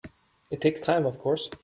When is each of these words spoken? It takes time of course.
It 0.49 0.61
takes 0.61 0.81
time 0.81 1.05
of 1.05 1.19
course. 1.19 1.47